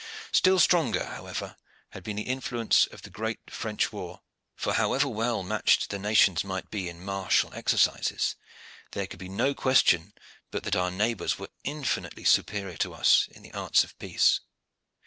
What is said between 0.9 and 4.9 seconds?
however, had been the influence of the great French war; for,